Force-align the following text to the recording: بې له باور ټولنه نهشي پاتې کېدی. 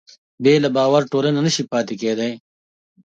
بې 0.43 0.53
له 0.63 0.69
باور 0.75 1.01
ټولنه 1.11 1.39
نهشي 1.45 1.63
پاتې 1.71 1.93
کېدی. 2.01 2.31